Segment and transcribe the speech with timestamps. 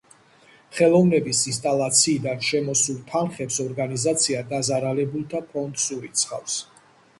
[0.77, 6.61] ხელოვნების ინსტალაციიდან შემოსულ თანხებს ორგანიზაცია დაზარალებულთა ფონდს ურიცხავს.